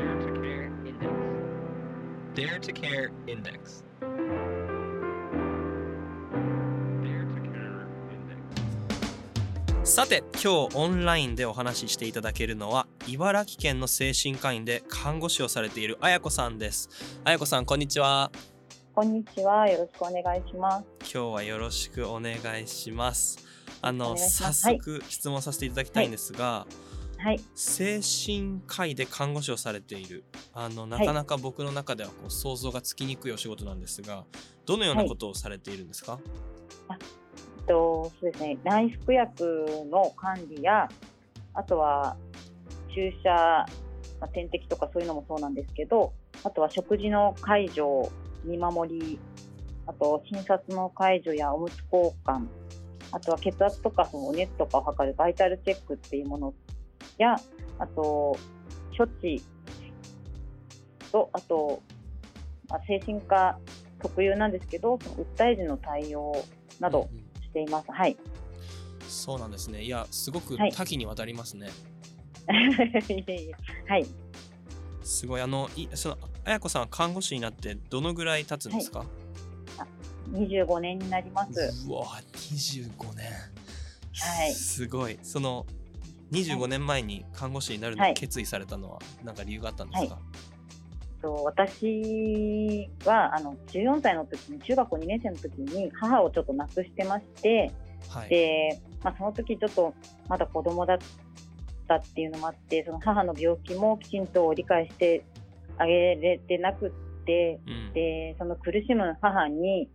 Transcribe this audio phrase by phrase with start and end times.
[0.00, 1.12] Dare to Care Index.
[2.34, 3.84] Dare to Care Index.
[7.02, 9.84] Dare to Care Index.
[9.84, 16.88] さて今日オンラインでお話ししていただけるのは茨城県の精神科医で看護師をされているあやこさんです
[17.24, 18.30] あやこさんこんにちは
[18.94, 19.68] こんにちは。
[19.68, 20.86] よろしくお願いします。
[21.00, 23.38] 今日はよろしくお願いします
[23.82, 26.89] あおの早速質問させていただきたいんですが、はい。
[27.54, 30.24] 精神科医で看護師をされている。
[30.52, 34.24] あのなかなか僕の中ではこう想像がつきにくいお仕事なんですが
[34.66, 36.18] どのようなことをされているんですか、
[36.90, 38.58] えっと、そうですね。
[38.64, 40.88] 内服薬の管理や、
[41.54, 42.16] あとは
[42.94, 43.30] 注射、
[44.20, 46.12] まあ、点滴とかそういうのもそうなんですけど、
[46.42, 47.82] あとは食事の介助、
[48.44, 49.18] 見守り、
[49.86, 52.46] あと診察の介助やおむつ交換、
[53.12, 56.54] あとは血圧とかそのお熱とかを測るバイタルチェックっていうもの
[57.22, 57.36] や、
[57.78, 58.36] あと
[58.96, 59.42] 処置
[61.12, 61.82] と、あと、
[62.68, 63.58] まあ、精神科
[64.00, 66.32] 特有なんですけど、訴え時の対応
[66.78, 67.24] などうんうん。
[67.42, 67.90] しています。
[67.90, 68.16] はい。
[69.08, 69.82] そうなんですね。
[69.82, 70.72] いやすごくはい。
[70.72, 71.68] 多岐にわたりますね、
[73.88, 74.06] はい。
[75.02, 75.40] すごい。
[75.40, 79.04] あのいそのあやこさんは看護師になってどのぐらい経つんですか、
[80.30, 81.88] 25年になります。
[81.88, 83.26] うわ25年。
[84.12, 84.52] はい。
[84.52, 85.18] すごい。
[85.22, 85.66] その
[86.32, 88.14] 25年前に看護師になるのをはい。
[88.14, 90.18] 決意されたのは何か理由があったんですか、
[91.20, 97.72] と私はあの14歳の時に中学校2年生の時に母をちょっと亡くしてまして、
[98.08, 98.28] はい。
[98.28, 99.94] で、まあ、その時ちょっと
[100.28, 100.98] まだ子供だっ
[101.86, 105.24] たっていうのもあってその母の病気もきちんと理解して
[105.78, 106.90] あげれてなくっ
[107.24, 107.92] てうん。
[107.92, 109.88] でその苦しむ母に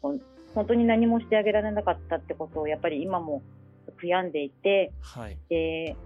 [0.00, 0.20] 本
[0.66, 3.42] 当に何もしてあげられなかったってことをやっぱり今も
[4.00, 5.38] 悔やんでいてはい。
[5.48, 5.96] で、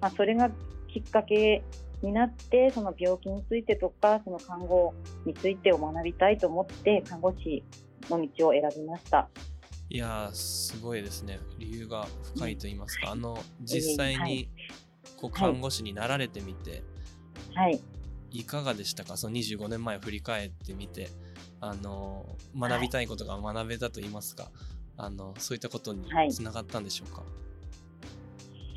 [0.00, 0.50] まあ、それが
[0.88, 1.62] きっかけ
[2.02, 7.64] になってその病気についてとかその看護についてを学びたいと思って看護師
[8.10, 9.28] の道を選びました。
[9.88, 11.38] いやーすごいですね。
[11.58, 14.48] 理由が深いと言いますか、あの実際はにい。
[15.16, 16.82] こうはい看護師になられてみて、
[17.54, 17.80] はい、
[18.30, 19.16] い、かがでしたか？
[19.16, 21.08] その25年前を振り返ってみて。
[21.64, 22.26] あの
[22.58, 24.50] 学びたいことが学べたと言いますか、
[24.96, 26.32] あのそういったことにはい。
[26.32, 27.22] つながったんでしょうか、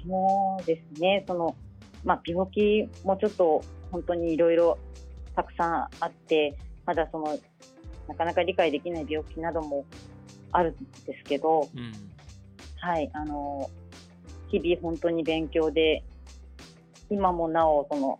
[0.08, 1.24] そうですね。
[1.28, 1.56] その、
[2.03, 4.78] まあ、病気もちょっと本当にいろいろ
[5.36, 7.38] たくさんあってまだその
[8.08, 9.86] なかなか理解できない病気なども
[10.52, 10.75] あるん
[11.06, 11.92] ですけど、うん。
[12.78, 13.70] はい、あの、
[14.48, 16.04] 日々本当に勉強で、
[17.09, 18.20] 今もなお、その、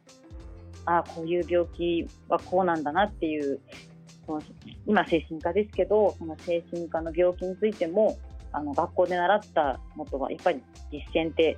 [0.85, 3.59] ああ、こういう病気はこうなんだなっていう、
[4.25, 4.41] その
[4.85, 8.17] 今精神科ですけど、その精神科の病気についても、
[8.51, 11.57] あの、学校で習ったのとは、やっぱり実践って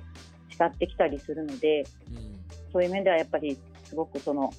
[0.60, 2.38] 違ってきたりするので、うん。
[2.72, 4.50] そういう面ではやっぱりすごくその、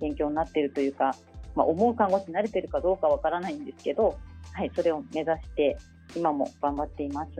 [0.00, 1.14] 勉強になっているというか、
[1.54, 4.18] まあ、思う看護師になれてるかどうかわからないんですけど、
[4.52, 5.76] はい、それを目指して、
[6.14, 7.30] 今も頑張っています。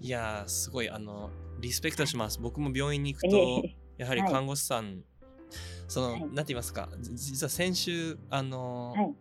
[0.00, 1.28] いやーすごいあの
[1.60, 2.40] リスペクトします。
[2.40, 3.36] 僕も病院に行くいと
[3.98, 4.32] やはりはい。
[4.32, 5.02] 看護師さん、
[5.90, 6.20] その、はい。
[6.20, 9.14] なんて言いますかじ実は先週あの、はい。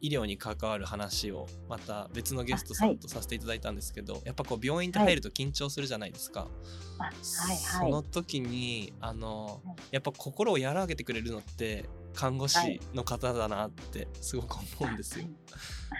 [0.00, 6.46] 医療に関わる話をまた別のゲストさんとさせていただいたんですけど、やっぱこう病院って入ると緊張するじゃないですか、
[6.98, 7.90] あはいそはい。
[7.90, 9.76] の時にあのはい。
[9.92, 15.24] やっぱ心を和らげてくれるのって看護師の方だなってすごく思うんですよ。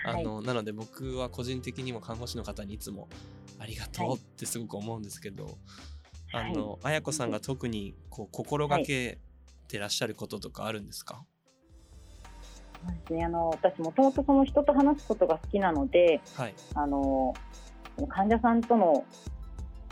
[0.04, 0.20] はい。
[0.20, 3.08] あのなので僕は個人的にも看護師の方にいつも
[3.58, 5.56] ありがとうってすごく思うんですけど、
[6.31, 6.50] はい。
[6.50, 9.19] あの綾子さんが特にこう心がけ
[9.66, 11.25] てらっしゃることとかあるんですか、
[13.25, 17.34] あの私もともとその人と話すことが好きなのではい、あの
[18.08, 19.04] 患者さんとの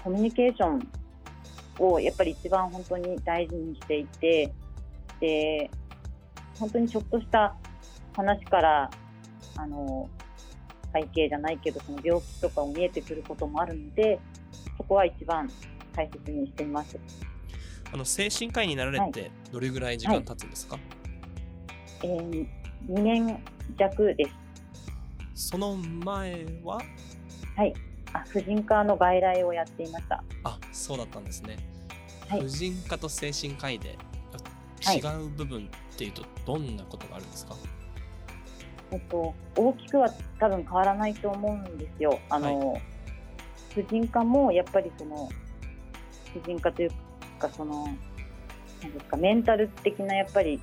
[0.03, 0.89] コミュニケーション
[1.79, 4.53] をやっぱり一番本当に大事にしていて
[5.21, 5.71] で
[6.59, 7.55] 本当にちょっとした
[8.15, 8.91] 話から
[9.57, 10.09] あの
[10.93, 14.21] 背景じゃないけどその病気とかも見えてくることもあるので
[14.77, 15.49] そこは一番
[15.95, 16.99] 大切にしています。
[17.93, 20.79] あの精神科医になられてどれぐらい時間経つんですか、
[22.03, 22.47] えー、
[22.89, 23.45] 2年
[23.79, 24.25] 弱で
[25.35, 25.51] す。
[25.51, 26.81] その前は？
[27.57, 27.75] はい。
[28.15, 30.25] あ、婦人科の外来をやっていました。
[30.45, 31.57] あそうだったんですね、
[32.29, 33.99] はい婦人科と精神科医で
[34.85, 37.55] はい違う部分っていうとどんなことがあるんですか、
[38.91, 40.09] えっと、大きくは
[40.41, 42.19] 多分変わらないと思うんですよ。
[42.31, 42.81] あの、
[43.75, 45.29] 婦人科もやっぱりその、
[46.33, 46.91] 婦人科という
[47.43, 50.61] か、その、なんですか、メンタル的なやっぱり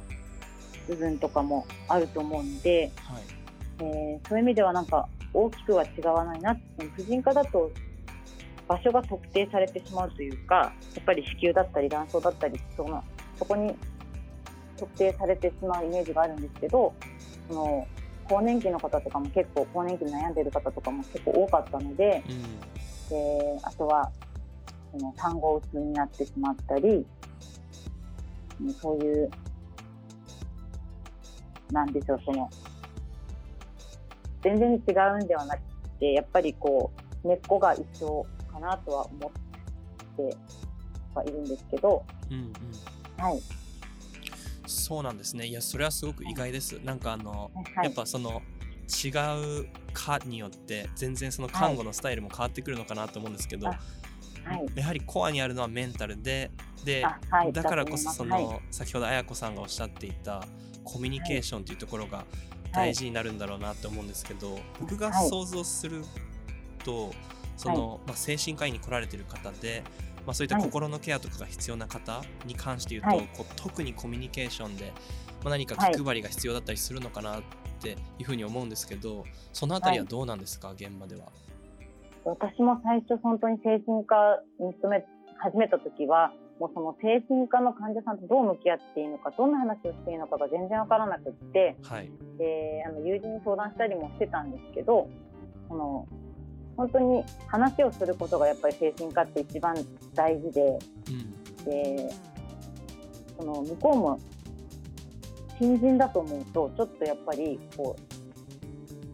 [0.87, 3.23] 部分とかもあると思うので、はい
[3.81, 6.57] えーそういう意味ではなんか大きくは違わないな。
[6.95, 7.71] 婦人科だと、
[8.69, 13.03] 場所が特定されてしまうというかやっぱり子宮だったり卵巣だったりその
[13.39, 13.75] そこに
[14.77, 16.93] 特定されてしまうイメージがあるんですけど
[17.47, 17.87] その
[18.29, 22.59] 更年期の方とかも結構更年期に悩んでいる方とかも結構多かったのでうん
[23.09, 24.11] であとは
[24.91, 27.05] その産後うつになってしまったり
[28.61, 29.29] うんそういう
[31.71, 32.49] なんでしょうその
[34.43, 35.59] 全然違うんではなく
[35.99, 36.91] てやっぱりこ
[37.23, 40.37] う根っこが一緒かなとは思って
[41.13, 43.23] はいるんですけど、うんうん。
[43.23, 43.41] はい。
[44.65, 45.47] そうなんですね。
[45.47, 46.79] いやそれはすごく意外です。
[46.83, 47.85] なんかあのはい。
[47.85, 48.41] やっぱその
[48.89, 49.09] 違
[49.61, 53.79] う科によって全然その看護のスタイルも変わってくるのかなと思うんですけど、あ
[54.49, 54.67] はい。
[54.75, 56.51] やはりコアにあるのはメンタルで
[56.83, 57.53] であはい。
[57.53, 60.43] だからこそその、先ほど綾子さんがおっしゃっていた
[60.83, 62.25] コミュニケーションというところが
[62.73, 66.03] 大事になるんだろうなって思うんですけど、僕がはい想像する
[66.83, 67.13] と、
[67.57, 69.83] その、まあ、精神科医に来られてる方で、
[70.25, 70.63] まあ、そういったはい。
[70.63, 73.29] 心のケアとかが必要な方に関して言うと、はい。
[73.35, 74.93] こう特にコミュニケーションで、
[75.43, 75.93] まあ、何かはい。
[75.93, 77.41] 気配りが必要だったりするのかなっ
[77.81, 79.23] ていうふうに思うんですけど
[79.53, 81.23] そのあたりはどうなんですか、現場では。
[82.25, 85.05] 私も最初本当に精神科に勤め
[85.37, 95.09] 始めた時はもうその精神科の患者さんとどう向き合っていいのかどんな話をしていいのかが全然わからなくってはい、であの友人に相談したりもしてたんですけど
[95.69, 96.07] その
[96.75, 99.75] 本当に話をすることがやっぱり精神科って一番
[100.13, 100.79] 大事で
[101.09, 101.39] うん。
[101.65, 102.09] で
[103.37, 104.19] その向こうも
[105.57, 108.18] 新人だと思うとちょっとやっぱりこう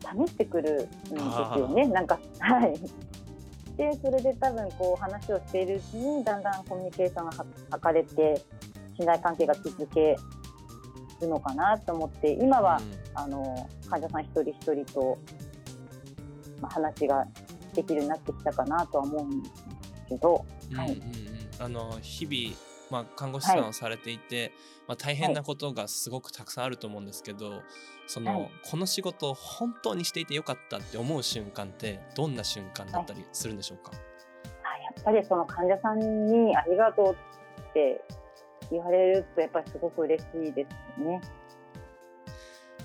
[0.05, 1.87] 試してくるんですよね。
[1.89, 2.75] なんかはい。
[3.77, 8.41] でそれで多分こう話をしているうちにだんだんコミュニケーションがは図れて
[8.95, 10.15] 信頼関係が続け
[11.19, 12.79] るのかなと思って今は、
[13.13, 15.17] あの患者さん一人一人と、
[16.61, 17.27] まあ、話が
[17.73, 19.53] できるようになってきたかなとは思うんです
[20.07, 21.27] けど、はいうんうん。
[21.29, 22.55] うんあの日々、
[22.89, 24.51] まあ、看護師さんをされていて、
[24.87, 27.61] まあ、大変なことがすごくたくさんあると思うんですけど、
[28.07, 28.51] その、はい。
[28.69, 33.91] この仕事を本当にしていてよかったって思う瞬間ってどんな瞬間だったりするんでしょうか、
[34.63, 37.15] あやっぱりその患者さんにありがとう
[37.69, 38.01] って
[38.71, 40.65] 言われるとやっぱりすごく嬉しいで
[40.97, 41.21] すね。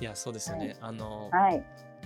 [0.01, 1.63] いやそうですよね、あの、はい、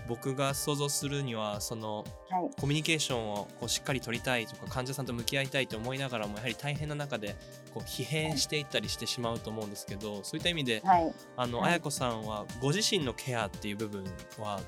[0.08, 7.36] 僕が想像するにはそのはい、コミュニケーションをこうしっかり取りたいとか患者さんと向き合いたいと思いながらもやはり大変な中で
[7.72, 11.70] こう疲弊していったりしてしまうと思うんですけどそういった意味ではい、あの、はい。
[11.72, 14.04] 綾子さんはご自身のケアっていう部分
[14.38, 14.60] は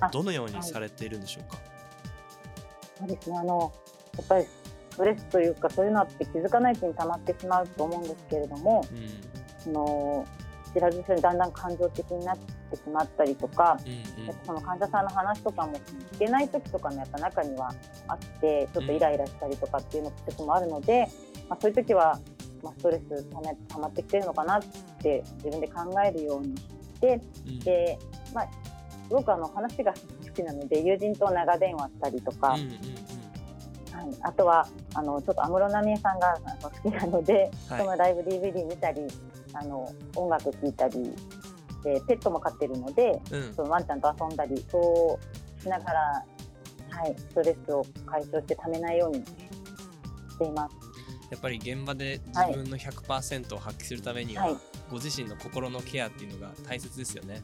[0.00, 1.58] あどのようにされているんでしょうか、
[2.98, 3.38] そうですね。
[3.38, 3.72] あの
[4.16, 4.44] やっぱり
[4.90, 9.30] ストレスというかそういうのって気づかないうちに溜まってしまうと思うんですけれども、うん。
[9.62, 10.26] その
[10.72, 14.34] 知らず知らずにだんだん感情的になってしまったりとか、うんうん。
[14.44, 15.72] その患者さんの話とかも
[16.12, 17.72] 聞けない時とかもやっぱ中には
[18.08, 21.08] あってちょっとイライラしたりとかっていうの時もあるので、
[21.48, 22.18] まあ、そういう時は、
[22.62, 24.62] まあ、ストレス溜まってきてるのかなっ
[25.02, 26.62] て自分で考えるようにし
[27.00, 27.58] てうん。
[27.60, 27.98] で、
[28.34, 28.48] まあ、
[29.08, 32.70] すごくあの話が好きなので友人と長電話したりとか、うんうんうん。
[33.92, 37.80] はい、あとはあのちょっと安室奈美恵さんが好きなので、はい。
[37.80, 39.02] そのライブ DVD 見たり
[39.52, 41.02] あの音楽聴いたり
[41.82, 45.18] でペットも飼ってるのでうんそのワンちゃんと遊んだりそ
[45.58, 46.24] うしながら、
[46.90, 50.76] はい、ストレスを解消してためないようにしています。
[51.30, 54.56] やっぱり現場で自分の100%を発揮するためには、はい
[54.90, 57.42] ご自身の心のケアっていうのが大切ですよね。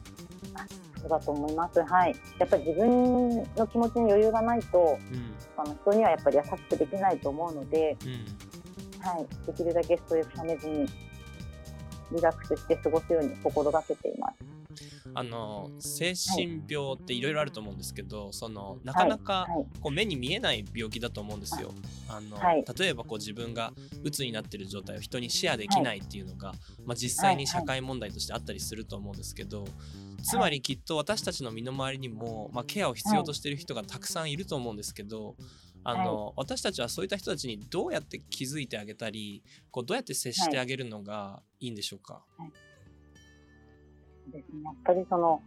[0.99, 1.81] そうだと思います。
[1.81, 2.15] はい。
[2.39, 9.45] やっぱり自分の気持ちに余裕がないと、うんあの人にはやっぱり優しくできないと思うので、うんはい。
[9.47, 10.85] できるだけストレスためずに、
[12.11, 14.35] リラックスして過ごすように心がけています。
[15.13, 19.79] あの精神病っていろいろあると思うんですけど、そのなかなかはい。
[19.81, 21.73] こう目に見えない病気だと思うんですよ。
[22.09, 23.73] あのはい例えばこう自分が
[24.03, 26.53] 鬱になってる状態を人にシェアできないっていうのが、
[26.85, 29.65] まあ、実際に社会問題としてあったりすると思うんですけど、
[30.23, 35.35] つまりきっと私たちの身の回りにも、まあ、ケアを必要としている人がたくさんいると思うんですけど、
[35.89, 39.41] あの私たちはそういった人たちにどうやって気づいてあげたり
[39.71, 42.25] こうどうやって接してあげるのがいいんでしょうか、
[44.29, 44.63] ですね。
[44.65, 45.41] やっぱりその、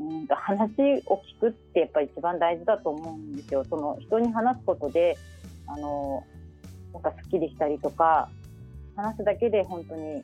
[0.00, 0.72] うんと話
[1.06, 3.62] を聞くってやっぱり一番大事だと思うんですよ。
[3.68, 5.18] その人に話すことで、
[5.66, 6.24] あの、
[6.94, 8.30] なんかすっきりしたりとか、
[8.96, 10.22] 話すだけで本当に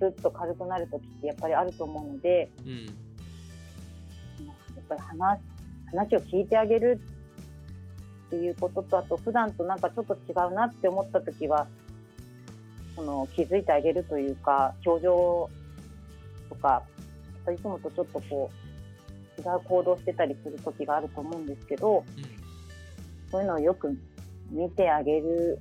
[0.00, 2.86] スッと軽くなる時ってやっぱりあると思うので、うん
[4.74, 5.40] やっぱり話
[5.92, 7.00] 話を聞いてあげる
[8.32, 11.66] っていうこととあと普段となんかちょっと違うなって思った時は
[12.96, 15.50] その気づいてあげるというか表情
[16.48, 16.82] とか
[17.52, 18.50] いつもとちょっとこ
[19.38, 22.04] う違う行動してたりする時があると思うんですけど
[23.30, 23.94] そういうのをよく
[24.50, 25.58] 見てあげる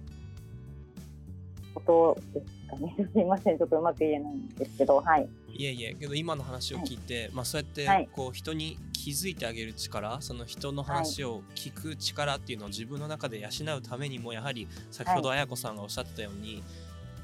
[1.73, 2.95] ことですかね。
[3.13, 5.27] すいません、ちょっとうまく言えないんですけど、はい。
[5.53, 16.62] いえいえけど今の話を聞いて、まあそうやってはいこう人に気づいてあげる力その人の話を聞く力っていうのを自分の中で養うためにもやはり先ほど綾子さんがおっしゃってたように、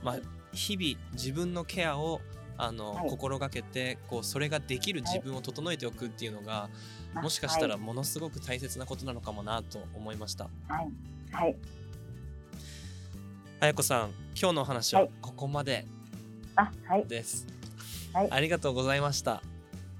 [0.04, 0.16] まあ
[0.54, 2.20] 日々自分のケアを
[2.58, 6.70] あの、はい心がけてこうそれができる自分を整えておくっていうのが、
[7.14, 10.46] あもしかしたらものすごく大切なことなのかもなと思いました。
[10.68, 10.90] はい。
[11.32, 11.56] はい。
[13.60, 15.86] 綾子さん今日のお話ははいここまで
[16.56, 17.06] あ、はい。
[17.06, 17.46] です。
[18.14, 19.44] はいありがとうございました。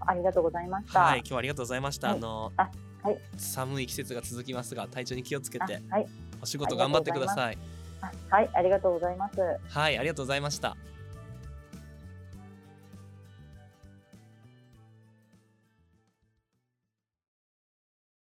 [0.08, 1.00] ありがとうございました。
[1.00, 2.08] はい、今日はありがとうございました。
[2.08, 2.70] はいあの、あ
[3.04, 6.08] はい寒い季節が続きますが、体調に気をつけあて、はい。
[6.42, 7.58] お仕事頑張ってください。
[8.02, 8.50] あはい。
[8.54, 9.40] ありがとうございます。
[9.70, 10.76] はい、ありがとうございました。